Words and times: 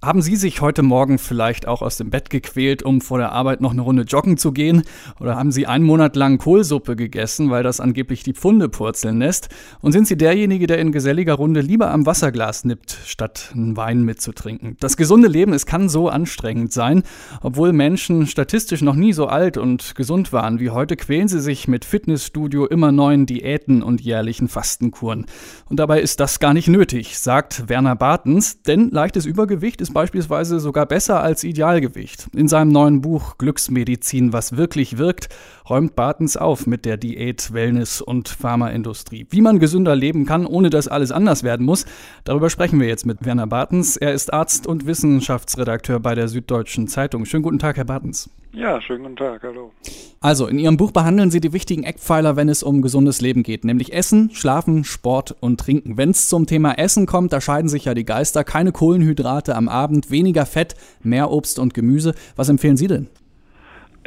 Haben 0.00 0.22
Sie 0.22 0.36
sich 0.36 0.60
heute 0.60 0.84
Morgen 0.84 1.18
vielleicht 1.18 1.66
auch 1.66 1.82
aus 1.82 1.96
dem 1.96 2.10
Bett 2.10 2.30
gequält, 2.30 2.84
um 2.84 3.00
vor 3.00 3.18
der 3.18 3.32
Arbeit 3.32 3.60
noch 3.60 3.72
eine 3.72 3.80
Runde 3.80 4.04
joggen 4.04 4.36
zu 4.36 4.52
gehen? 4.52 4.84
Oder 5.18 5.34
haben 5.34 5.50
Sie 5.50 5.66
einen 5.66 5.84
Monat 5.84 6.14
lang 6.14 6.38
Kohlsuppe 6.38 6.94
gegessen, 6.94 7.50
weil 7.50 7.64
das 7.64 7.80
angeblich 7.80 8.22
die 8.22 8.32
Pfunde 8.32 8.68
purzeln 8.68 9.18
lässt? 9.18 9.48
Und 9.80 9.90
sind 9.90 10.06
Sie 10.06 10.16
derjenige, 10.16 10.68
der 10.68 10.78
in 10.78 10.92
geselliger 10.92 11.34
Runde 11.34 11.62
lieber 11.62 11.90
am 11.90 12.06
Wasserglas 12.06 12.64
nippt, 12.64 12.96
statt 13.06 13.50
einen 13.52 13.76
Wein 13.76 14.04
mitzutrinken? 14.04 14.76
Das 14.78 14.96
gesunde 14.96 15.26
Leben, 15.26 15.52
es 15.52 15.66
kann 15.66 15.88
so 15.88 16.08
anstrengend 16.08 16.72
sein. 16.72 17.02
Obwohl 17.40 17.72
Menschen 17.72 18.28
statistisch 18.28 18.82
noch 18.82 18.94
nie 18.94 19.12
so 19.12 19.26
alt 19.26 19.56
und 19.56 19.96
gesund 19.96 20.32
waren 20.32 20.60
wie 20.60 20.70
heute, 20.70 20.94
quälen 20.94 21.26
sie 21.26 21.40
sich 21.40 21.66
mit 21.66 21.84
Fitnessstudio 21.84 22.66
immer 22.66 22.92
neuen 22.92 23.26
Diäten 23.26 23.82
und 23.82 24.00
jährlichen 24.00 24.46
Fastenkuren. 24.46 25.26
Und 25.68 25.80
dabei 25.80 26.00
ist 26.00 26.20
das 26.20 26.38
gar 26.38 26.54
nicht 26.54 26.68
nötig, 26.68 27.18
sagt 27.18 27.68
Werner 27.68 27.96
Bartens, 27.96 28.62
denn 28.62 28.90
leichtes 28.90 29.26
Übergewicht 29.26 29.80
ist 29.80 29.87
ist 29.88 29.94
beispielsweise 29.94 30.60
sogar 30.60 30.84
besser 30.84 31.22
als 31.22 31.44
Idealgewicht. 31.44 32.28
In 32.34 32.46
seinem 32.46 32.70
neuen 32.70 33.00
Buch 33.00 33.38
Glücksmedizin, 33.38 34.34
was 34.34 34.56
wirklich 34.56 34.98
wirkt, 34.98 35.30
räumt 35.68 35.96
Bartens 35.96 36.36
auf 36.36 36.66
mit 36.66 36.84
der 36.84 36.98
Diät, 36.98 37.54
Wellness 37.54 38.02
und 38.02 38.28
Pharmaindustrie. 38.28 39.26
Wie 39.30 39.40
man 39.40 39.58
gesünder 39.58 39.96
leben 39.96 40.26
kann, 40.26 40.44
ohne 40.44 40.68
dass 40.68 40.88
alles 40.88 41.10
anders 41.10 41.42
werden 41.42 41.64
muss, 41.64 41.86
darüber 42.24 42.50
sprechen 42.50 42.80
wir 42.80 42.86
jetzt 42.86 43.06
mit 43.06 43.24
Werner 43.24 43.46
Bartens. 43.46 43.96
Er 43.96 44.12
ist 44.12 44.32
Arzt 44.32 44.66
und 44.66 44.86
Wissenschaftsredakteur 44.86 46.00
bei 46.00 46.14
der 46.14 46.28
Süddeutschen 46.28 46.86
Zeitung. 46.88 47.24
Schönen 47.24 47.42
guten 47.42 47.58
Tag, 47.58 47.78
Herr 47.78 47.86
Bartens. 47.86 48.28
Ja, 48.52 48.80
schönen 48.80 49.02
guten 49.02 49.16
Tag, 49.16 49.42
hallo. 49.42 49.72
Also, 50.20 50.46
in 50.46 50.58
Ihrem 50.58 50.76
Buch 50.76 50.90
behandeln 50.90 51.30
Sie 51.30 51.40
die 51.40 51.52
wichtigen 51.52 51.84
Eckpfeiler, 51.84 52.34
wenn 52.34 52.48
es 52.48 52.62
um 52.62 52.82
gesundes 52.82 53.20
Leben 53.20 53.42
geht, 53.42 53.64
nämlich 53.64 53.92
Essen, 53.92 54.30
Schlafen, 54.32 54.84
Sport 54.84 55.36
und 55.40 55.60
Trinken. 55.60 55.96
Wenn 55.96 56.10
es 56.10 56.28
zum 56.28 56.46
Thema 56.46 56.72
Essen 56.72 57.06
kommt, 57.06 57.32
da 57.32 57.40
scheiden 57.40 57.68
sich 57.68 57.84
ja 57.84 57.94
die 57.94 58.04
Geister. 58.04 58.44
Keine 58.44 58.72
Kohlenhydrate 58.72 59.54
am 59.54 59.68
Abend, 59.68 60.10
weniger 60.10 60.46
Fett, 60.46 60.74
mehr 61.02 61.30
Obst 61.30 61.58
und 61.58 61.74
Gemüse. 61.74 62.14
Was 62.36 62.48
empfehlen 62.48 62.76
Sie 62.76 62.88
denn? 62.88 63.08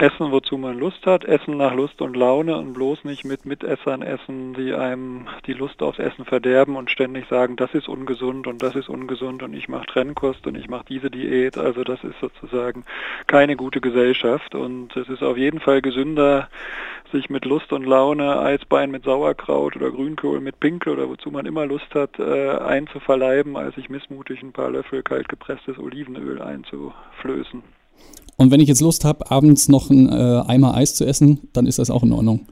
Essen, 0.02 0.32
wozu 0.32 0.58
man 0.58 0.80
Lust 0.80 1.06
hat, 1.06 1.26
Essen 1.26 1.58
nach 1.58 1.76
Lust 1.76 2.02
und 2.02 2.18
Laune 2.18 2.58
und 2.58 2.74
bloß 2.74 3.04
nicht 3.04 3.24
mit 3.24 3.46
Mitessern 3.46 4.02
essen, 4.02 4.56
die 4.56 4.74
einem 4.74 5.28
die 5.46 5.54
Lust 5.54 5.84
aufs 5.84 6.00
Essen 6.00 6.26
verderben 6.26 6.76
und 6.76 6.90
ständig 6.90 7.28
sagen, 7.28 7.56
das 7.56 7.76
ist 7.76 7.88
ungesund 7.88 8.48
und 8.48 8.64
das 8.64 8.76
ist 8.76 8.90
ungesund 8.90 9.44
und 9.44 9.54
ich 9.54 9.70
mache 9.70 9.86
Trennkost 9.86 10.48
und 10.48 10.56
ich 10.58 10.68
mache 10.68 10.86
diese 10.90 11.12
Diät. 11.12 11.56
Also 11.56 11.84
das 11.84 12.04
ist 12.04 12.20
sozusagen 12.20 12.84
keine 13.28 13.56
gute 13.56 13.80
Gesellschaft 13.80 14.56
und 14.56 14.98
es 14.98 15.08
ist 15.08 15.22
auf 15.22 15.38
jeden 15.38 15.60
Fall 15.60 15.84
gesünder, 15.84 16.50
sich 17.12 17.30
mit 17.30 17.46
Lust 17.46 17.72
und 17.72 17.86
Laune 17.86 18.40
Eisbein 18.40 18.90
mit 18.90 19.04
Sauerkraut 19.04 19.76
oder 19.76 19.92
Grünkohl 19.92 20.40
mit 20.40 20.60
Pinkel 20.60 20.94
oder 20.94 21.10
wozu 21.10 21.30
man 21.30 21.46
immer 21.46 21.68
Lust 21.68 21.94
hat, 21.94 22.18
äh, 22.18 22.58
einzuverleiben, 22.58 23.56
als 23.56 23.76
sich 23.76 23.92
missmutig 23.92 24.42
ein 24.42 24.52
paar 24.52 24.72
Löffel 24.72 25.04
kalt 25.04 25.30
gepresstes 25.30 25.78
Olivenöl 25.78 26.42
einzuflößen. 26.42 27.62
Und 28.38 28.52
wenn 28.52 28.60
ich 28.60 28.68
jetzt 28.68 28.82
Lust 28.82 29.06
habe, 29.06 29.30
abends 29.30 29.68
noch 29.68 29.90
ein 29.90 30.10
äh, 30.10 30.44
Eimer 30.48 30.74
Eis 30.74 30.96
zu 30.96 31.06
essen, 31.06 31.40
dann 31.54 31.68
ist 31.68 31.80
das 31.80 31.90
auch 31.90 32.04
in 32.04 32.12
Ordnung. 32.12 32.48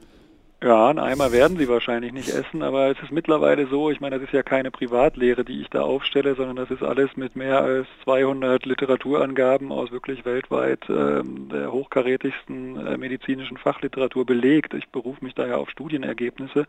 Ja, 0.62 0.90
einen 0.90 1.00
Eimer 1.00 1.32
werden 1.32 1.58
sie 1.58 1.70
wahrscheinlich 1.70 2.12
nicht 2.12 2.28
essen, 2.28 2.64
aber 2.64 2.88
es 2.92 3.02
ist 3.02 3.14
mittlerweile 3.14 3.68
so, 3.68 3.92
ich 3.92 4.02
meine, 4.02 4.18
das 4.18 4.26
ist 4.26 4.34
ja 4.34 4.44
keine 4.44 4.72
Privatlehre, 4.72 5.46
die 5.46 5.62
ich 5.62 5.70
da 5.70 5.84
aufstelle, 5.84 6.36
sondern 6.36 6.58
das 6.58 6.70
ist 6.70 6.84
alles 6.84 7.16
mit 7.16 7.38
mehr 7.38 7.62
als 7.62 7.88
200 8.04 8.66
Literaturangaben 8.66 9.72
aus 9.72 9.94
wirklich 9.94 10.26
weltweit 10.26 10.84
äh, 10.90 11.24
der 11.24 11.72
hochkarätigsten 11.72 12.76
äh, 12.76 12.98
medizinischen 12.98 13.56
Fachliteratur 13.56 14.26
belegt. 14.26 14.74
Ich 14.74 14.90
berufe 14.90 15.24
mich 15.24 15.34
daher 15.34 15.60
auf 15.60 15.70
Studienergebnisse 15.70 16.66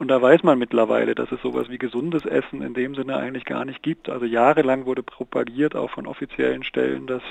und 0.00 0.08
da 0.08 0.20
weiß 0.20 0.42
man 0.42 0.58
mittlerweile, 0.58 1.14
dass 1.14 1.30
es 1.30 1.40
sowas 1.40 1.68
wie 1.68 1.78
gesundes 1.78 2.26
Essen 2.26 2.60
in 2.60 2.74
dem 2.74 2.96
Sinne 2.96 3.18
eigentlich 3.18 3.44
gar 3.44 3.64
nicht 3.64 3.84
gibt. 3.84 4.08
Also 4.08 4.26
jahrelang 4.26 4.84
wurde 4.84 5.04
propagiert, 5.04 5.76
auch 5.76 5.92
von 5.92 6.08
offiziellen 6.08 6.64
Stellen, 6.64 7.06
dass 7.06 7.22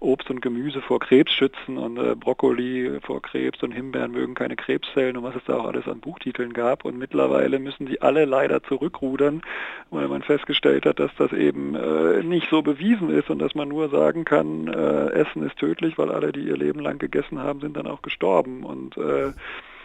Obst 0.00 0.30
und 0.30 0.40
Gemüse 0.40 0.80
vor 0.80 0.98
Krebs 0.98 1.30
schützen 1.30 1.76
und 1.76 1.98
äh, 1.98 2.14
Brokkoli 2.14 3.00
vor 3.02 3.20
Krebs 3.20 3.62
und 3.62 3.72
Himbeeren 3.72 4.12
mögen 4.12 4.32
keine 4.32 4.56
Krebszellen 4.56 5.18
und 5.18 5.24
was 5.24 5.41
da 5.46 5.56
auch 5.56 5.66
alles 5.66 5.86
an 5.88 6.00
Buchtiteln 6.00 6.52
gab. 6.52 6.84
Und 6.84 6.98
mittlerweile 6.98 7.58
müssen 7.58 7.86
die 7.86 8.02
alle 8.02 8.24
leider 8.24 8.62
zurückrudern, 8.62 9.42
weil 9.90 10.08
man 10.08 10.22
festgestellt 10.22 10.86
hat, 10.86 11.00
dass 11.00 11.10
das 11.16 11.32
eben 11.32 11.74
äh, 11.74 12.22
nicht 12.22 12.48
so 12.50 12.62
bewiesen 12.62 13.10
ist 13.10 13.30
und 13.30 13.38
dass 13.38 13.54
man 13.54 13.68
nur 13.68 13.88
sagen 13.88 14.24
kann, 14.24 14.68
äh, 14.68 15.10
Essen 15.10 15.42
ist 15.46 15.56
tödlich, 15.56 15.98
weil 15.98 16.10
alle, 16.10 16.32
die 16.32 16.42
ihr 16.42 16.56
Leben 16.56 16.80
lang 16.80 16.98
gegessen 16.98 17.38
haben, 17.38 17.60
sind 17.60 17.76
dann 17.76 17.86
auch 17.86 18.02
gestorben. 18.02 18.64
Und 18.64 18.96
äh, 18.96 19.32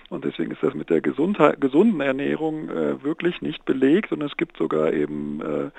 und 0.10 0.26
deswegen 0.26 0.52
ist 0.52 0.64
das 0.64 0.74
mit 0.74 0.90
der 0.90 1.02
Gesundheit, 1.02 1.60
gesunden 1.60 2.02
Ernährung 2.02 2.70
äh, 2.70 3.04
wirklich 3.04 3.42
nicht 3.42 3.66
belegt 3.66 4.12
und 4.12 4.22
es 4.22 4.38
gibt 4.38 4.58
sogar 4.58 4.94
eben 4.94 5.42
äh, 5.42 5.70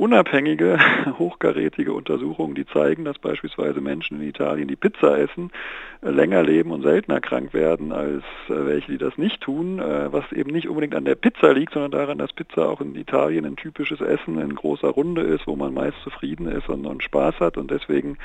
unabhängige, 0.00 0.78
hochkarätige 1.18 1.92
Untersuchungen, 1.92 2.54
die 2.54 2.66
zeigen, 2.66 3.04
dass 3.04 3.18
beispielsweise 3.18 3.82
Menschen 3.82 4.20
in 4.20 4.28
Italien, 4.28 4.66
die 4.66 4.76
Pizza 4.76 5.18
essen, 5.18 5.50
äh, 6.02 6.10
länger 6.10 6.42
leben 6.42 6.70
und 6.70 6.82
seltener 6.82 7.20
krank 7.20 7.52
werden 7.52 7.92
als 7.92 8.24
äh, 8.48 8.66
welche, 8.66 8.92
die 8.92 8.98
das 8.98 9.18
nicht 9.18 9.42
tun, 9.42 9.78
äh, 9.78 10.10
was 10.10 10.24
eben 10.32 10.50
nicht 10.50 10.68
unbedingt 10.68 10.94
an 10.94 11.04
der 11.04 11.16
Pizza 11.16 11.52
liegt, 11.52 11.74
sondern 11.74 11.90
daran, 11.90 12.18
dass 12.18 12.32
Pizza 12.32 12.68
auch 12.68 12.80
in 12.80 12.94
Italien 12.94 13.44
ein 13.44 13.56
typisches 13.56 14.00
Essen 14.00 14.40
in 14.40 14.54
großer 14.54 14.88
Runde 14.88 15.20
ist, 15.20 15.46
wo 15.46 15.54
man 15.54 15.74
meist 15.74 16.00
zufrieden 16.02 16.46
ist 16.46 16.68
und, 16.70 16.86
und 16.86 17.02
Spaß 17.02 17.38
hat. 17.40 17.58
Und 17.58 17.70
deswegen 17.70 18.16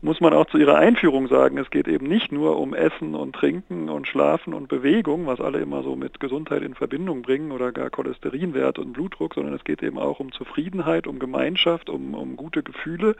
muss 0.00 0.20
man 0.20 0.32
auch 0.32 0.46
zu 0.46 0.58
ihrer 0.58 0.76
Einführung 0.76 1.26
sagen, 1.26 1.58
es 1.58 1.70
geht 1.70 1.88
eben 1.88 2.06
nicht 2.06 2.30
nur 2.30 2.58
um 2.58 2.74
Essen 2.74 3.16
und 3.16 3.34
Trinken 3.34 3.88
und 3.88 4.06
Schlafen 4.06 4.54
und 4.54 4.68
Bewegung, 4.68 4.77
was 4.82 5.40
alle 5.40 5.60
immer 5.60 5.82
so 5.82 5.96
mit 5.96 6.20
Gesundheit 6.20 6.62
in 6.62 6.74
Verbindung 6.74 7.22
bringen 7.22 7.52
oder 7.52 7.72
gar 7.72 7.90
Cholesterinwert 7.90 8.78
und 8.78 8.92
Blutdruck, 8.92 9.34
sondern 9.34 9.54
es 9.54 9.64
geht 9.64 9.82
eben 9.82 9.98
auch 9.98 10.20
um 10.20 10.32
Zufriedenheit, 10.32 11.06
um 11.06 11.18
Gemeinschaft, 11.18 11.90
um, 11.90 12.14
um 12.14 12.36
gute 12.36 12.62
Gefühle, 12.62 13.16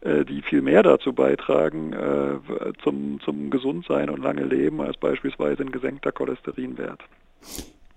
äh, 0.00 0.24
die 0.24 0.42
viel 0.42 0.62
mehr 0.62 0.82
dazu 0.82 1.12
beitragen 1.12 1.92
äh, 1.92 2.72
zum, 2.82 3.20
zum 3.24 3.50
Gesundsein 3.50 4.10
und 4.10 4.22
lange 4.22 4.44
Leben 4.44 4.80
als 4.80 4.96
beispielsweise 4.96 5.62
ein 5.62 5.72
gesenkter 5.72 6.12
Cholesterinwert. 6.12 7.00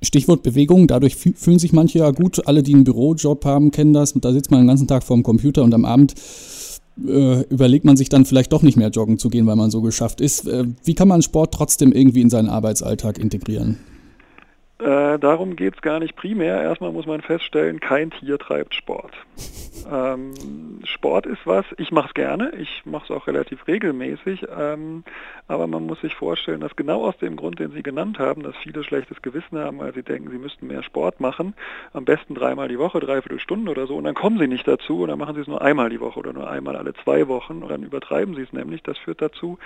Stichwort 0.01 0.44
Bewegung, 0.44 0.88
dadurch 0.88 1.16
fühlen 1.16 1.59
sich 1.59 1.74
manche 1.74 2.00
ja 2.00 2.12
gut. 2.12 2.45
Alle, 2.47 2.62
die 2.63 2.74
einen 2.74 2.84
Bürojob 2.84 3.45
haben, 3.45 3.72
kennen 3.72 3.94
das. 3.94 4.13
Da 4.13 4.31
sitzt 4.31 4.51
man 4.51 4.62
den 4.62 4.68
ganzen 4.68 4.88
Tag 4.88 5.03
vor 5.03 5.16
dem 5.16 5.24
Computer 5.24 5.63
und 5.63 5.74
am 5.74 5.85
Abend 5.85 6.13
äh, 6.98 7.42
überlegt 7.50 7.86
man 7.86 7.98
sich 7.98 8.09
dann 8.09 8.26
vielleicht 8.26 8.52
doch 8.54 8.62
nicht 8.62 8.78
mehr 8.78 8.90
joggen 8.90 9.18
zu 9.18 9.30
gehen, 9.30 9.46
weil 9.48 9.56
man 9.56 9.72
so 9.72 9.81
geschafft 9.81 10.22
ist. 10.22 10.48
Äh, 10.48 10.66
wie 10.84 10.96
kann 10.96 11.08
man 11.08 11.22
Sport 11.22 11.54
trotzdem 11.54 11.92
irgendwie 11.92 12.22
in 12.22 12.30
seinen 12.30 12.50
Arbeitsalltag 12.50 13.18
integrieren? 13.18 13.78
Äh, 14.84 15.18
darum 15.18 15.56
geht 15.56 15.76
es 15.76 15.82
gar 15.82 16.00
nicht 16.00 16.18
primär. 16.18 16.62
Erstmal 16.62 16.92
muss 16.92 17.06
man 17.06 17.22
feststellen, 17.22 17.80
kein 17.80 18.12
Tier 18.12 18.38
treibt 18.38 18.76
Sport. 18.76 19.14
Ähm, 19.92 20.80
Sport 20.86 21.26
ist 21.26 21.46
was, 21.46 21.66
ich 21.78 21.92
mache 21.92 22.08
es 22.08 22.14
gerne, 22.14 22.52
ich 22.58 22.84
mache 22.86 23.06
es 23.06 23.12
auch 23.12 23.28
relativ 23.28 23.68
regelmäßig, 23.68 24.46
ähm, 24.58 25.04
aber 25.48 25.68
man 25.68 25.86
muss 25.86 26.00
sich 26.02 26.16
vorstellen, 26.16 26.62
dass 26.62 26.76
genau 26.76 27.04
aus 27.04 27.18
dem 27.18 27.36
Grund, 27.36 27.60
den 27.60 27.72
Sie 27.72 27.84
genannt 27.84 28.20
haben, 28.20 28.44
dass 28.44 28.56
viele 28.58 28.84
schlechtes 28.84 29.22
Gewissen 29.22 29.58
haben, 29.58 29.80
weil 29.80 29.94
sie 29.94 30.04
denken, 30.04 30.30
sie 30.30 30.38
müssten 30.38 30.68
mehr 30.68 30.84
Sport 30.84 31.20
machen, 31.20 31.54
am 31.92 32.06
besten 32.06 32.36
dreimal 32.36 32.68
die 32.70 32.80
Woche, 32.80 33.00
dreiviertel 33.00 33.40
Stunde 33.40 33.72
oder 33.72 33.88
so, 33.88 33.98
und 33.98 34.06
dann 34.06 34.16
kommen 34.16 34.38
sie 34.40 34.48
nicht 34.48 34.68
dazu 34.68 35.02
und 35.02 35.10
dann 35.10 35.20
machen 35.20 35.36
sie 35.36 35.42
es 35.42 35.48
nur 35.48 35.62
einmal 35.62 35.90
die 35.90 36.00
Woche 36.00 36.20
oder 36.20 36.34
nur 36.34 36.50
einmal 36.50 36.76
alle 36.76 36.94
zwei 36.94 37.28
Wochen 37.28 37.62
und 37.62 37.70
dann 37.70 37.84
übertreiben 37.84 38.36
sie 38.36 38.44
es 38.44 38.54
nämlich. 38.54 38.84
Das 38.84 38.98
führt 38.98 39.22
dazu, 39.22 39.58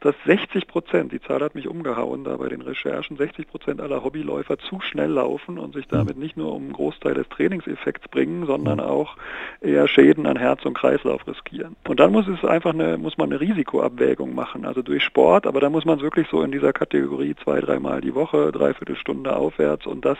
dass 0.00 0.14
60 0.26 0.66
Prozent, 0.66 1.12
die 1.12 1.20
Zahl 1.20 1.40
hat 1.40 1.54
mich 1.54 1.68
umgehauen 1.68 2.24
da 2.24 2.36
bei 2.36 2.48
den 2.48 2.62
Recherchen, 2.62 3.16
60 3.16 3.48
Prozent 3.48 3.80
aller 3.80 4.02
Hobbyläufer 4.02 4.58
zu 4.68 4.80
schnell 4.80 5.10
laufen 5.10 5.58
und 5.58 5.74
sich 5.74 5.88
damit 5.88 6.16
nicht 6.16 6.36
nur 6.36 6.52
um 6.54 6.62
einen 6.64 6.72
Großteil 6.72 7.14
des 7.14 7.28
Trainingseffekts 7.28 8.08
bringen, 8.08 8.46
sondern 8.46 8.80
auch 8.80 9.16
eher 9.60 9.88
Schäden 9.88 10.26
an 10.26 10.36
Herz 10.36 10.64
und 10.64 10.74
Kreislauf 10.74 11.26
riskieren. 11.26 11.76
Und 11.88 12.00
dann 12.00 12.12
muss 12.12 12.26
es 12.28 12.44
einfach 12.44 12.72
eine, 12.72 12.98
muss 12.98 13.18
man 13.18 13.30
eine 13.30 13.40
Risikoabwägung 13.40 14.34
machen, 14.34 14.64
also 14.64 14.82
durch 14.82 15.02
Sport, 15.02 15.46
aber 15.46 15.60
da 15.60 15.70
muss 15.70 15.84
man 15.84 15.98
es 15.98 16.02
wirklich 16.02 16.28
so 16.30 16.42
in 16.42 16.52
dieser 16.52 16.72
Kategorie 16.72 17.34
zwei, 17.42 17.60
dreimal 17.60 18.00
die 18.00 18.14
Woche, 18.14 18.52
dreiviertel 18.52 18.96
Stunde 18.96 19.36
aufwärts 19.36 19.86
und 19.86 20.04
das 20.04 20.18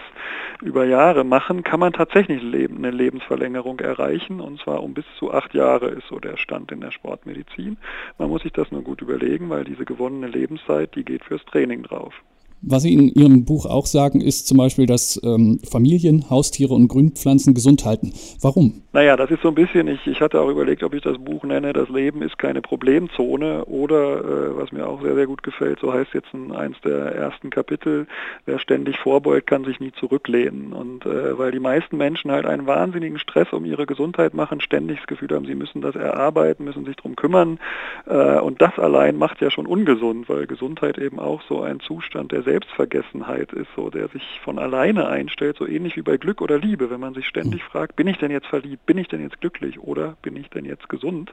über 0.63 0.85
Jahre 0.85 1.25
machen, 1.25 1.63
kann 1.63 1.81
man 1.81 1.93
tatsächlich 1.93 2.41
eine 2.43 2.91
Lebensverlängerung 2.91 3.81
erreichen 3.81 4.41
und 4.41 4.61
zwar 4.61 4.83
um 4.83 4.95
bis 4.95 5.05
zu 5.19 5.33
acht 5.33 5.55
Jahre 5.55 5.89
ist 5.89 6.09
so 6.09 6.19
der 6.19 6.37
Stand 6.37 6.73
in 6.73 6.81
der 6.81 6.91
Sportmedizin. 6.91 7.77
Man 8.19 8.29
muss 8.29 8.43
sich 8.43 8.53
das 8.53 8.71
nur 8.71 8.83
gut 8.83 9.01
überlegen, 9.03 9.51
weil 9.51 9.65
diese 9.65 9.85
gewonnene 9.85 10.29
Lebenszeit, 10.29 10.95
die 10.95 11.05
geht 11.05 11.25
fürs 11.25 11.45
Training 11.45 11.83
drauf. 11.83 12.15
Was 12.63 12.83
Sie 12.83 12.93
in 12.93 13.09
Ihrem 13.09 13.47
Buch 13.47 13.65
auch 13.65 13.87
sagen, 13.87 14.21
ist 14.21 14.47
zum 14.47 14.59
Beispiel, 14.59 14.85
dass 14.85 15.19
ähm, 15.25 15.61
Familien, 15.65 16.29
Haustiere 16.29 16.75
und 16.75 16.89
Grünpflanzen 16.89 17.55
gesund 17.55 17.87
halten. 17.87 18.13
Warum? 18.43 18.83
Naja, 18.93 19.17
das 19.17 19.31
ist 19.31 19.41
so 19.41 19.49
ein 19.49 19.55
bisschen, 19.55 19.89
ich, 19.89 20.07
ich 20.07 20.21
hatte 20.21 20.41
auch 20.41 20.49
überlegt, 20.51 20.83
ob 20.83 20.93
ich 20.93 21.01
das 21.01 21.17
Buch 21.17 21.45
nenne, 21.45 21.73
Das 21.73 21.89
Leben 21.89 22.23
ist 22.23 22.39
keine 22.39 22.61
Problemzone 22.61 23.65
oder, 23.65 24.19
äh, 24.19 24.57
was 24.59 24.73
mir 24.73 24.87
auch 24.87 25.01
sehr, 25.01 25.15
sehr 25.15 25.27
gut 25.27 25.43
gefällt, 25.43 25.79
so 25.81 25.93
heißt 25.93 26.13
jetzt 26.13 26.35
ein, 26.35 26.53
eins 26.53 26.77
der 26.85 27.15
ersten 27.15 27.49
Kapitel, 27.49 28.07
wer 28.45 28.59
ständig 28.59 28.99
vorbeugt, 28.99 29.47
kann 29.47 29.65
sich 29.65 29.81
nie 29.81 29.93
zurücklehnen. 29.93 30.75
Und 30.75 31.07
äh, 31.07 31.39
weil 31.39 31.53
die 31.53 31.61
meisten 31.61 31.97
Menschen 31.97 32.31
halt 32.31 32.45
einen 32.45 32.67
wahnsinnigen 32.67 33.19
Stress 33.19 33.53
um 33.53 33.65
ihre 33.65 33.87
Gesundheit 33.87 34.35
machen, 34.35 34.61
ständig 34.61 34.99
das 34.99 35.07
Gefühl 35.07 35.29
haben, 35.35 35.47
sie 35.47 35.55
müssen 35.55 35.81
das 35.81 35.95
erarbeiten, 35.95 36.65
müssen 36.65 36.85
sich 36.85 36.97
darum 36.97 37.17
kümmern. 37.17 37.59
Äh, 38.07 38.41
und 38.41 38.61
das 38.61 38.79
allein 38.79 39.17
macht 39.17 39.41
ja 39.41 39.51
schon 39.51 39.67
ungesund, 39.67 40.29
weil 40.29 40.47
Gesundheit 40.47 40.99
eben 40.99 41.19
auch 41.21 41.41
so 41.49 41.63
ein 41.63 41.81
Zustand 41.81 42.33
der 42.33 42.43
Selbstvergessenheit 42.51 43.53
ist, 43.53 43.69
so 43.77 43.91
der 43.91 44.09
sich 44.09 44.41
von 44.43 44.59
alleine 44.59 45.07
einstellt, 45.09 45.57
so 45.57 45.69
ähnlich 45.69 45.97
wie 45.97 46.03
bei 46.03 46.17
Glück 46.17 46.43
oder 46.43 46.59
Liebe, 46.59 46.91
wenn 46.91 46.99
man 46.99 47.15
sich 47.15 47.29
ständig 47.29 47.63
fragt, 47.63 47.95
bin 47.95 48.09
ich 48.09 48.19
denn 48.19 48.33
jetzt 48.33 48.49
verliebt, 48.49 48.85
bin 48.87 48.99
ich 48.99 49.07
denn 49.07 49.23
jetzt 49.23 49.41
glücklich 49.41 49.79
oder 49.79 50.17
bin 50.23 50.35
ich 50.35 50.51
denn 50.51 50.65
jetzt 50.65 50.89
gesund, 50.89 51.33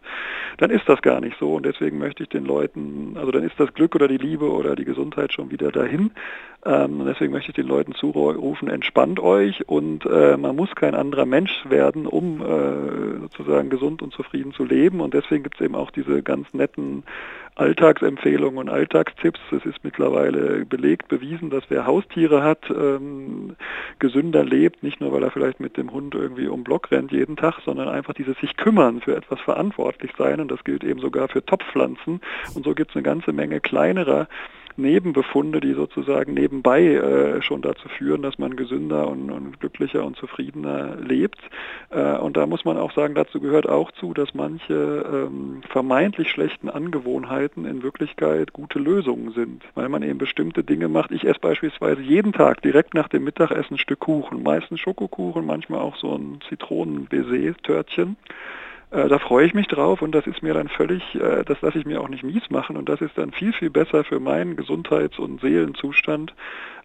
dann 0.58 0.70
ist 0.70 0.88
das 0.88 1.02
gar 1.02 1.20
nicht 1.20 1.36
so 1.40 1.56
und 1.56 1.66
deswegen 1.66 1.98
möchte 1.98 2.22
ich 2.22 2.30
den 2.30 2.46
Leuten, 2.46 3.16
also 3.18 3.32
dann 3.32 3.42
ist 3.42 3.60
das 3.60 3.74
Glück 3.74 3.96
oder 3.96 4.08
die 4.08 4.18
Liebe 4.18 4.52
oder 4.52 4.76
die 4.76 4.86
Gesundheit 4.86 5.34
schon 5.34 5.50
wieder 5.50 5.72
dahin. 5.72 6.12
Ähm, 6.66 7.04
deswegen 7.06 7.32
möchte 7.32 7.50
ich 7.50 7.56
den 7.56 7.68
Leuten 7.68 7.96
zurufen, 7.96 8.68
entspannt 8.68 9.20
euch 9.20 9.68
und 9.68 10.06
äh, 10.06 10.38
man 10.38 10.56
muss 10.56 10.76
kein 10.76 10.94
anderer 10.94 11.26
Mensch 11.26 11.66
werden, 11.68 12.06
um 12.06 12.42
äh, 12.42 13.20
sozusagen 13.22 13.70
gesund 13.72 14.04
und 14.04 14.14
zufrieden 14.14 14.54
zu 14.54 14.66
leben 14.66 15.00
und 15.00 15.16
deswegen 15.16 15.44
gibt 15.44 15.56
es 15.56 15.66
eben 15.66 15.76
auch 15.76 15.90
diese 15.90 16.22
ganz 16.22 16.54
netten 16.54 17.04
Alltagsempfehlungen 17.58 18.60
und 18.60 18.70
Alltagstipps. 18.70 19.40
Es 19.52 19.66
ist 19.66 19.84
mittlerweile 19.84 20.66
belegt, 20.66 21.07
bewiesen, 21.08 21.50
dass 21.50 21.64
wer 21.70 21.86
Haustiere 21.86 22.44
hat, 22.44 22.70
ähm, 22.70 23.56
gesünder 24.00 24.44
lebt, 24.44 24.84
nicht 24.84 25.02
nur 25.02 25.12
weil 25.12 25.24
er 25.24 25.32
vielleicht 25.32 25.60
mit 25.60 25.78
dem 25.78 25.92
Hund 25.92 26.16
irgendwie 26.16 26.48
um 26.48 26.64
Block 26.64 26.92
rennt 26.92 27.12
jeden 27.12 27.36
Tag, 27.36 27.60
sondern 27.66 27.88
einfach 27.88 28.14
dieses 28.14 28.38
sich 28.40 28.58
kümmern, 28.58 29.02
für 29.02 29.16
etwas 29.16 29.40
verantwortlich 29.42 30.12
sein. 30.18 30.40
Und 30.40 30.52
das 30.52 30.64
gilt 30.64 30.84
eben 30.84 31.00
sogar 31.00 31.28
für 31.28 31.46
Topfpflanzen. 31.46 32.22
Und 32.54 32.64
so 32.66 32.74
gibt 32.74 32.92
es 32.92 32.96
eine 32.96 33.04
ganze 33.04 33.34
Menge 33.34 33.60
kleinerer 33.60 34.28
Nebenbefunde, 34.78 35.60
die 35.60 35.74
sozusagen 35.74 36.34
nebenbei 36.34 36.84
äh, 36.84 37.42
schon 37.42 37.62
dazu 37.62 37.90
führen, 37.90 38.22
dass 38.22 38.38
man 38.38 38.56
gesünder 38.56 39.08
und, 39.08 39.32
und 39.32 39.60
glücklicher 39.60 40.04
und 40.04 40.16
zufriedener 40.18 40.96
lebt. 40.98 41.40
Äh, 41.90 42.18
und 42.18 42.38
da 42.38 42.46
muss 42.46 42.66
man 42.66 42.78
auch 42.78 42.94
sagen, 42.94 43.16
dazu 43.16 43.40
gehört 43.40 43.68
auch 43.68 43.92
zu, 43.94 44.14
dass 44.14 44.34
manche 44.34 44.74
ähm, 44.74 45.62
vermeintlich 45.70 46.30
schlechten 46.30 46.70
Angewohnheiten 46.70 47.66
in 47.66 47.84
Wirklichkeit 47.84 48.54
gute 48.54 48.80
Lösungen 48.80 49.32
sind, 49.32 49.64
weil 49.76 49.90
man 49.90 50.04
eben 50.04 50.18
bestimmte 50.18 50.64
Dinge 50.64 50.88
macht. 50.88 51.12
Ich 51.12 51.26
esse 51.26 51.40
beispielsweise 51.40 52.02
jeden 52.02 52.34
Tag 52.34 52.62
direkt 52.62 52.94
nach 52.94 53.08
dem 53.08 53.24
Mittagessen 53.24 53.76
ein 53.76 53.80
Stück 53.80 54.00
Kuchen, 54.00 54.44
meistens 54.44 54.80
Schokokuchen, 54.80 55.46
manchmal 55.46 55.80
auch 55.80 55.96
so 55.98 56.16
ein 56.16 56.40
Zitronen-Baiser-Törtchen. 56.48 58.12
Äh, 58.12 58.34
da 58.90 59.20
freue 59.20 59.46
ich 59.46 59.54
mich 59.54 59.68
drauf 59.68 60.02
und 60.02 60.14
das 60.14 60.26
ist 60.28 60.42
mir 60.42 60.54
dann 60.54 60.70
völlig, 60.70 61.04
äh, 61.16 61.44
das 61.44 61.62
lasse 61.62 61.78
ich 61.78 61.86
mir 61.86 62.00
auch 62.00 62.08
nicht 62.08 62.24
mies 62.24 62.50
machen 62.50 62.78
und 62.78 62.88
das 62.88 63.02
ist 63.02 63.18
dann 63.18 63.32
viel, 63.32 63.52
viel 63.52 63.70
besser 63.70 64.06
für 64.06 64.22
meinen 64.22 64.56
Gesundheits- 64.56 65.20
und 65.20 65.42
Seelenzustand, 65.42 66.34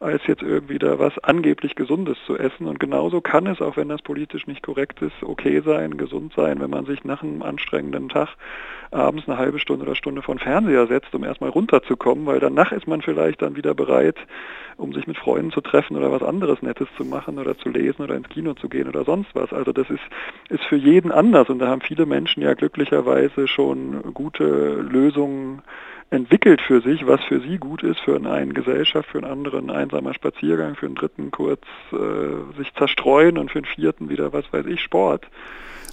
als 0.01 0.27
jetzt 0.27 0.43
irgendwie 0.43 0.81
da 0.81 0.99
was 0.99 1.17
angeblich 1.21 1.77
Gesundes 1.77 2.19
zu 2.27 2.37
essen. 2.37 2.67
Und 2.67 2.81
genauso 2.81 3.21
kann 3.21 3.47
es, 3.47 3.61
auch 3.61 3.77
wenn 3.77 3.89
das 3.89 4.03
politisch 4.03 4.49
nicht 4.49 4.65
korrekt 4.65 5.01
ist, 5.01 5.23
okay 5.23 5.63
sein, 5.65 5.97
gesund 5.97 6.33
sein, 6.35 6.61
wenn 6.61 6.71
man 6.71 6.87
sich 6.87 7.05
nach 7.05 7.23
einem 7.23 7.43
anstrengenden 7.43 8.09
Tag 8.09 8.31
abends 8.91 9.29
eine 9.29 9.39
halbe 9.39 9.59
Stunde 9.59 9.87
oder 9.87 9.95
Stunde 9.95 10.23
von 10.23 10.39
Fernseher 10.39 10.87
setzt, 10.89 11.15
um 11.15 11.25
erstmal 11.25 11.51
runterzukommen, 11.51 12.27
weil 12.27 12.41
danach 12.41 12.73
ist 12.73 12.87
man 12.87 13.01
vielleicht 13.01 13.41
dann 13.41 13.57
wieder 13.57 13.75
bereit, 13.75 14.17
um 14.77 14.93
sich 14.93 15.07
mit 15.07 15.17
Freunden 15.17 15.53
zu 15.53 15.61
treffen 15.61 15.97
oder 15.97 16.11
was 16.11 16.23
anderes 16.23 16.61
Nettes 16.63 16.89
zu 16.97 17.05
machen 17.05 17.39
oder 17.39 17.57
zu 17.57 17.69
lesen 17.69 18.03
oder 18.03 18.17
ins 18.17 18.29
Kino 18.29 18.55
zu 18.55 18.69
gehen 18.69 18.89
oder 18.89 19.05
sonst 19.05 19.35
was. 19.35 19.53
Also 19.53 19.73
das 19.73 19.89
ist, 19.89 20.03
ist 20.49 20.65
für 20.65 20.77
jeden 20.77 21.13
anders 21.13 21.49
und 21.49 21.59
da 21.59 21.69
haben 21.69 21.81
viele 21.81 21.92
Menschen 22.07 22.43
ja 22.43 22.55
glücklicherweise 22.55 23.47
schon 23.49 24.15
gute 24.15 24.45
Lösungen 24.81 25.63
entwickelt 26.11 26.61
für 26.61 26.81
sich, 26.83 27.07
was 27.07 27.23
für 27.25 27.41
sie 27.41 27.59
gut 27.59 27.83
ist, 27.83 28.01
für 28.01 28.17
eine 28.17 28.53
Gesellschaft, 28.53 29.09
für 29.09 29.19
einen 29.19 29.31
anderen 29.31 29.71
einsamer 29.71 30.13
Spaziergang, 30.13 30.75
für 30.75 30.87
einen 30.87 30.95
dritten 30.95 31.31
kurz 31.31 31.63
äh, 31.93 32.57
sich 32.59 32.73
zerstreuen 32.75 33.39
und 33.39 33.51
für 33.51 33.61
einen 33.61 33.67
vierten 33.67 34.11
wieder, 34.11 34.33
was 34.33 34.53
weiß 34.53 34.67
ich, 34.67 34.81
Sport. 34.81 35.27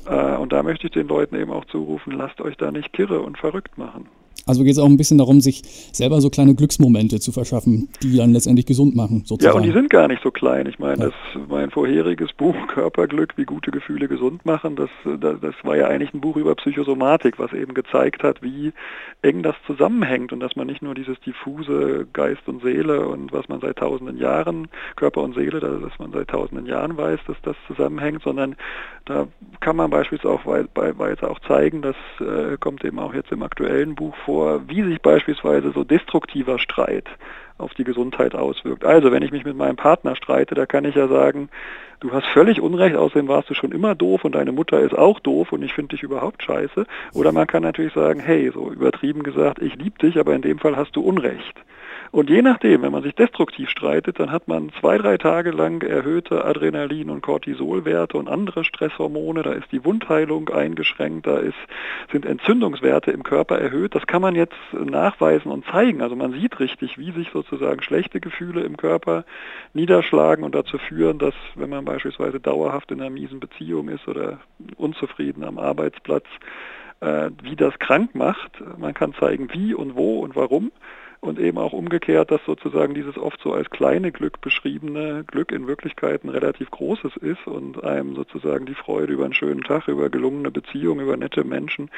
Äh, 0.06 0.36
und 0.36 0.52
da 0.52 0.64
möchte 0.64 0.88
ich 0.88 0.94
den 0.94 1.08
Leuten 1.08 1.36
eben 1.36 1.52
auch 1.52 1.66
zurufen, 1.66 2.12
lasst 2.12 2.42
euch 2.42 2.58
da 2.58 2.72
nicht 2.72 2.92
kirre 2.92 3.22
und 3.22 3.38
verrückt 3.38 3.78
machen. 3.78 4.10
Also 4.50 4.64
geht 4.64 4.74
es 4.74 4.80
auch 4.80 4.88
ein 4.88 4.98
bisschen 4.98 5.20
darum, 5.20 5.42
sich 5.42 5.62
selber 5.94 6.22
so 6.22 6.32
kleine 6.32 6.56
Glücksmomente 6.56 7.20
zu 7.20 7.32
verschaffen, 7.32 7.88
die 8.02 8.18
dann 8.18 8.34
letztendlich 8.34 8.66
gesund 8.66 8.96
machen, 8.96 9.22
sozusagen. 9.24 9.54
Ja, 9.54 9.56
und 9.56 9.64
die 9.64 9.72
sind 9.72 9.92
gar 9.92 10.08
nicht 10.08 10.24
so 10.24 10.32
klein. 10.32 10.66
Ich 10.66 10.80
meine, 10.80 11.04
ja. 11.04 11.06
das, 11.06 11.48
mein 11.48 11.70
vorheriges 11.70 12.34
Buch 12.34 12.56
Körperglück, 12.68 13.38
wie 13.38 13.46
gute 13.46 13.70
Gefühle 13.70 14.08
gesund 14.08 14.44
machen, 14.48 14.76
das, 14.76 14.90
das, 15.06 15.40
das 15.40 15.54
war 15.62 15.78
ja 15.78 15.88
eigentlich 15.88 16.16
ein 16.16 16.22
Buch 16.22 16.36
über 16.36 16.56
Psychosomatik, 16.56 17.38
was 17.38 17.54
eben 17.54 17.76
gezeigt 17.76 18.24
hat, 18.24 18.42
wie 18.42 18.74
eng 19.22 19.44
das 19.44 19.56
zusammenhängt 19.68 20.34
und 20.34 20.40
dass 20.40 20.56
man 20.56 20.66
nicht 20.66 20.82
nur 20.82 20.96
dieses 20.96 21.20
diffuse 21.20 22.08
Geist 22.12 22.48
und 22.48 22.64
Seele 22.64 23.08
und 23.08 23.32
was 23.32 23.50
man 23.50 23.60
seit 23.62 23.78
tausenden 23.78 24.18
Jahren, 24.18 24.68
Körper 24.96 25.22
und 25.22 25.36
Seele, 25.36 25.60
dass 25.60 26.00
man 26.00 26.12
seit 26.12 26.30
tausenden 26.30 26.66
Jahren 26.66 26.98
weiß, 26.98 27.20
dass 27.28 27.38
das 27.44 27.56
zusammenhängt, 27.68 28.24
sondern 28.24 28.56
da 29.06 29.28
kann 29.60 29.76
man 29.76 29.92
beispielsweise 29.92 30.34
auch, 30.34 30.46
auch 30.46 31.40
zeigen, 31.48 31.82
das 31.82 31.96
äh, 32.20 32.58
kommt 32.58 32.84
eben 32.84 32.98
auch 33.00 33.14
jetzt 33.14 33.32
im 33.32 33.44
aktuellen 33.44 33.96
Buch 33.96 34.16
vor, 34.26 34.39
vor, 34.40 34.62
wie 34.70 34.84
sich 34.84 35.02
beispielsweise 35.02 35.72
so 35.72 35.84
destruktiver 35.84 36.60
Streit 36.60 37.10
auf 37.58 37.74
die 37.74 37.84
Gesundheit 37.84 38.36
auswirkt. 38.36 38.86
Also 38.86 39.12
wenn 39.12 39.22
ich 39.22 39.32
mich 39.32 39.44
mit 39.44 39.58
meinem 39.58 39.76
Partner 39.76 40.16
streite, 40.16 40.56
da 40.56 40.66
kann 40.66 40.86
ich 40.86 40.96
ja 40.96 41.10
sagen, 41.10 41.50
du 42.00 42.14
hast 42.14 42.26
völlig 42.28 42.62
Unrecht, 42.62 42.96
außerdem 42.96 43.28
warst 43.28 43.50
du 43.50 43.54
schon 43.54 43.74
immer 43.74 43.96
doof 43.96 44.24
und 44.24 44.36
deine 44.36 44.54
Mutter 44.54 44.80
ist 44.80 44.98
auch 44.98 45.20
doof 45.20 45.52
und 45.52 45.62
ich 45.62 45.74
finde 45.74 45.94
dich 45.94 46.04
überhaupt 46.04 46.42
scheiße. 46.42 46.86
Oder 47.14 47.34
man 47.34 47.48
kann 47.48 47.64
natürlich 47.64 47.92
sagen, 47.92 48.22
hey, 48.22 48.50
so 48.54 48.72
übertrieben 48.72 49.24
gesagt, 49.24 49.62
ich 49.62 49.76
liebe 49.76 50.00
dich, 50.00 50.18
aber 50.18 50.34
in 50.34 50.42
dem 50.42 50.58
Fall 50.58 50.78
hast 50.78 50.96
du 50.96 51.02
Unrecht. 51.02 51.56
Und 52.12 52.30
je 52.30 52.42
nachdem, 52.42 52.82
wenn 52.82 52.92
man 52.92 53.04
sich 53.04 53.14
destruktiv 53.14 53.70
streitet, 53.70 54.20
dann 54.20 54.32
hat 54.32 54.48
man 54.48 54.72
zwei, 54.80 54.98
drei 54.98 55.18
Tage 55.18 55.52
lang 55.52 55.84
erhöhte 55.84 56.44
Adrenalin- 56.44 57.10
und 57.10 57.22
Cortisolwerte 57.22 58.18
und 58.18 58.28
andere 58.28 58.64
Stresshormone, 58.64 59.44
da 59.44 59.52
ist 59.52 59.72
die 59.72 59.86
Wundheilung 59.86 60.50
eingeschränkt, 60.50 61.28
da 61.28 61.38
ist, 61.38 61.58
sind 62.12 62.26
Entzündungswerte 62.26 63.12
im 63.12 63.24
Körper 63.24 63.60
erhöht. 63.60 63.94
Das 63.94 64.08
kann 64.08 64.22
man 64.22 64.36
jetzt 64.36 64.58
nachweisen 64.74 65.52
und 65.52 65.66
zeigen. 65.66 66.02
Also 66.02 66.16
man 66.16 66.34
sieht 66.34 66.60
richtig, 66.60 66.98
wie 66.98 67.12
sich 67.12 67.30
sozusagen 67.32 67.82
schlechte 67.84 68.20
Gefühle 68.20 68.62
im 68.62 68.76
Körper 68.76 69.24
niederschlagen 69.74 70.44
und 70.44 70.56
dazu 70.56 70.80
führen, 70.80 71.20
dass 71.20 71.36
wenn 71.56 71.70
man 71.70 71.86
beispielsweise 71.86 72.40
dauerhaft 72.40 72.92
in 72.92 73.02
einer 73.02 73.12
miesen 73.12 73.40
Beziehung 73.40 73.90
ist 73.90 74.08
oder 74.08 74.40
unzufrieden 74.78 75.44
am 75.44 75.60
Arbeitsplatz, 75.60 76.26
wie 77.02 77.56
das 77.56 77.78
krank 77.80 78.14
macht. 78.14 78.62
Man 78.78 78.94
kann 78.94 79.14
zeigen, 79.14 79.50
wie 79.54 79.74
und 79.74 79.96
wo 79.96 80.20
und 80.20 80.36
warum 80.36 80.72
und 81.22 81.40
eben 81.40 81.58
auch 81.58 81.74
umgekehrt, 81.74 82.32
dass 82.32 82.40
sozusagen 82.46 82.94
dieses 82.94 83.18
oft 83.18 83.40
so 83.44 83.52
als 83.52 83.70
kleine 83.70 84.12
Glück 84.12 84.40
beschriebene 84.42 85.24
Glück 85.28 85.52
in 85.52 85.68
Wirklichkeit 85.68 86.24
ein 86.24 86.30
relativ 86.30 86.72
großes 86.72 87.18
ist 87.18 87.46
und 87.46 87.84
einem 87.84 88.16
sozusagen 88.16 88.66
die 88.66 88.74
Freude 88.74 89.14
über 89.14 89.26
einen 89.26 89.34
schönen 89.34 89.62
Tag, 89.62 89.88
über 89.88 90.10
gelungene 90.10 90.52
Beziehungen, 90.52 91.02
über 91.02 91.18
nette 91.18 91.44
Menschen 91.44 91.90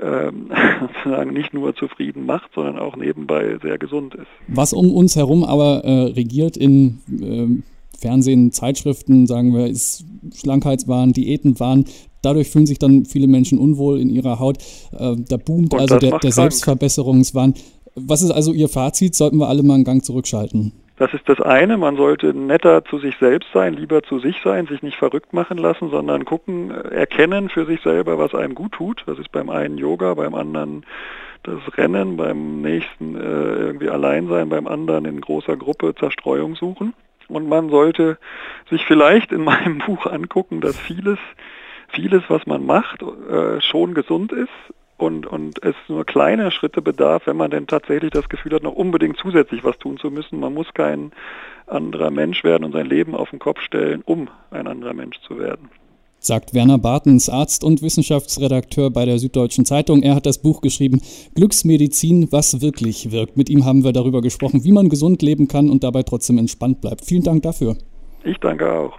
ähm, 0.00 0.50
sozusagen 0.80 1.32
nicht 1.32 1.52
nur 1.52 1.74
zufrieden 1.74 2.26
macht, 2.26 2.50
sondern 2.54 2.78
auch 2.78 2.96
nebenbei 2.96 3.58
sehr 3.60 3.78
gesund 3.78 4.14
ist. 4.14 4.28
Was 4.46 4.72
um 4.72 4.92
uns 4.92 5.16
herum 5.16 5.42
aber 5.44 5.82
äh, 5.84 6.12
regiert 6.12 6.56
in 6.56 7.00
äh, 7.10 7.98
Fernsehen, 7.98 8.52
Zeitschriften, 8.52 9.26
sagen 9.26 9.52
wir, 9.52 9.66
ist 9.66 10.04
Schlankheitswahn, 10.34 11.12
Diätenwahn. 11.12 11.84
Dadurch 12.22 12.50
fühlen 12.50 12.66
sich 12.66 12.78
dann 12.78 13.04
viele 13.04 13.26
Menschen 13.26 13.58
unwohl 13.58 14.00
in 14.00 14.10
ihrer 14.10 14.38
Haut. 14.38 14.58
Äh, 14.92 15.16
da 15.28 15.36
boomt 15.36 15.74
und 15.74 15.80
also 15.80 15.98
der, 15.98 16.18
der 16.18 16.32
Selbstverbesserungswahn. 16.32 17.54
Was 17.94 18.22
ist 18.22 18.30
also 18.30 18.52
Ihr 18.52 18.68
Fazit? 18.68 19.14
Sollten 19.14 19.38
wir 19.38 19.48
alle 19.48 19.62
mal 19.62 19.74
einen 19.74 19.84
Gang 19.84 20.04
zurückschalten? 20.04 20.72
Das 20.96 21.14
ist 21.14 21.26
das 21.30 21.40
eine. 21.40 21.78
Man 21.78 21.96
sollte 21.96 22.34
netter 22.34 22.84
zu 22.84 22.98
sich 22.98 23.16
selbst 23.18 23.48
sein, 23.54 23.72
lieber 23.72 24.02
zu 24.02 24.18
sich 24.18 24.36
sein, 24.44 24.66
sich 24.66 24.82
nicht 24.82 24.98
verrückt 24.98 25.32
machen 25.32 25.56
lassen, 25.56 25.88
sondern 25.90 26.26
gucken, 26.26 26.70
erkennen 26.70 27.48
für 27.48 27.64
sich 27.64 27.80
selber, 27.80 28.18
was 28.18 28.34
einem 28.34 28.54
gut 28.54 28.72
tut. 28.72 29.02
Das 29.06 29.18
ist 29.18 29.32
beim 29.32 29.48
einen 29.48 29.78
Yoga, 29.78 30.12
beim 30.12 30.34
anderen 30.34 30.84
das 31.42 31.58
Rennen, 31.78 32.18
beim 32.18 32.60
nächsten 32.60 33.16
äh, 33.16 33.20
irgendwie 33.20 33.88
allein 33.88 34.28
sein, 34.28 34.50
beim 34.50 34.66
anderen 34.66 35.06
in 35.06 35.22
großer 35.22 35.56
Gruppe 35.56 35.94
Zerstreuung 35.94 36.54
suchen. 36.54 36.92
Und 37.28 37.48
man 37.48 37.70
sollte 37.70 38.18
sich 38.68 38.84
vielleicht 38.84 39.32
in 39.32 39.42
meinem 39.42 39.78
Buch 39.86 40.06
angucken, 40.06 40.60
dass 40.60 40.78
vieles, 40.78 41.18
vieles, 41.92 42.22
was 42.28 42.46
man 42.46 42.64
macht, 42.64 43.02
äh, 43.02 43.60
schon 43.60 43.94
gesund 43.94 44.32
ist 44.32 44.48
und, 45.00 45.26
und 45.26 45.62
es 45.62 45.74
nur 45.88 46.04
kleine 46.04 46.50
Schritte 46.50 46.82
bedarf, 46.82 47.26
wenn 47.26 47.36
man 47.36 47.50
denn 47.50 47.66
tatsächlich 47.66 48.10
das 48.10 48.28
Gefühl 48.28 48.54
hat, 48.54 48.62
noch 48.62 48.74
unbedingt 48.74 49.16
zusätzlich 49.16 49.64
was 49.64 49.78
tun 49.78 49.96
zu 49.96 50.10
müssen. 50.10 50.38
Man 50.40 50.54
muss 50.54 50.72
kein 50.74 51.12
anderer 51.66 52.10
Mensch 52.10 52.44
werden 52.44 52.64
und 52.64 52.72
sein 52.72 52.86
Leben 52.86 53.14
auf 53.14 53.30
den 53.30 53.38
Kopf 53.38 53.60
stellen, 53.60 54.02
um 54.04 54.28
ein 54.50 54.66
anderer 54.66 54.92
Mensch 54.92 55.18
zu 55.20 55.38
werden. 55.38 55.70
Sagt 56.22 56.52
Werner 56.52 56.76
Bartens, 56.76 57.30
Arzt 57.30 57.64
und 57.64 57.80
Wissenschaftsredakteur 57.80 58.90
bei 58.90 59.06
der 59.06 59.18
Süddeutschen 59.18 59.64
Zeitung. 59.64 60.02
Er 60.02 60.14
hat 60.14 60.26
das 60.26 60.42
Buch 60.42 60.60
geschrieben, 60.60 61.00
Glücksmedizin, 61.34 62.30
was 62.30 62.60
wirklich 62.60 63.10
wirkt. 63.10 63.38
Mit 63.38 63.48
ihm 63.48 63.64
haben 63.64 63.84
wir 63.84 63.92
darüber 63.94 64.20
gesprochen, 64.20 64.62
wie 64.62 64.72
man 64.72 64.90
gesund 64.90 65.22
leben 65.22 65.48
kann 65.48 65.70
und 65.70 65.82
dabei 65.82 66.02
trotzdem 66.02 66.36
entspannt 66.36 66.82
bleibt. 66.82 67.06
Vielen 67.06 67.22
Dank 67.22 67.42
dafür. 67.42 67.76
Ich 68.22 68.36
danke 68.36 68.70
auch. 68.70 68.98